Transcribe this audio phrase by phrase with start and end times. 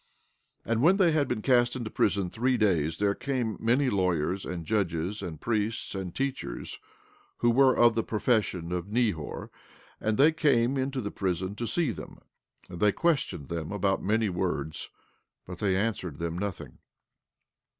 [0.65, 4.45] 14:18 And when they had been cast into prison three days, there came many lawyers,
[4.47, 6.79] and judges, and priests, and teachers,
[7.37, 9.51] who were of the profession of Nehor;
[9.99, 12.17] and they came in unto the prison to see them,
[12.67, 14.89] and they questioned them about many words;
[15.45, 16.79] but they answered them nothing.